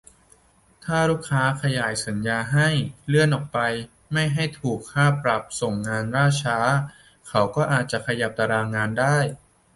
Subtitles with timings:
[0.85, 2.69] ถ้าลูกค้าขยายสัญญาให้
[3.07, 3.59] เลื่อนออกไป
[4.13, 6.59] ไม่ให้ถูกค่าปรับส่งงานล่าช้า
[7.27, 9.17] เขาก็อาจจะขยับตารางงานได้